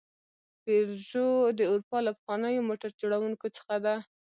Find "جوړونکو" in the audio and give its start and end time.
3.01-3.45